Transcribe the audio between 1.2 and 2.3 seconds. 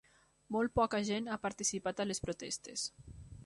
ha participat en les